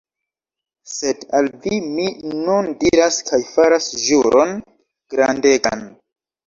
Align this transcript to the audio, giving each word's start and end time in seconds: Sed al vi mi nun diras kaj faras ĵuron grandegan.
Sed 0.93 1.19
al 1.39 1.49
vi 1.65 1.77
mi 1.91 2.07
nun 2.47 2.73
diras 2.85 3.23
kaj 3.31 3.43
faras 3.53 3.93
ĵuron 4.09 4.59
grandegan. 5.15 5.91